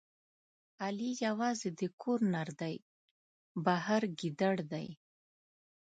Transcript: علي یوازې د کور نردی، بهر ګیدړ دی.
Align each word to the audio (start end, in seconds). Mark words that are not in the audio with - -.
علي 0.83 1.11
یوازې 1.25 1.69
د 1.79 1.81
کور 2.01 2.19
نردی، 2.33 2.75
بهر 3.65 4.01
ګیدړ 4.19 4.57
دی. 4.71 4.87